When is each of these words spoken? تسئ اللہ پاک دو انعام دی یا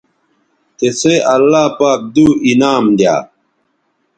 تسئ 0.77 1.15
اللہ 1.33 1.65
پاک 1.77 1.99
دو 2.13 2.25
انعام 2.47 2.85
دی 2.97 3.03
یا 3.07 3.15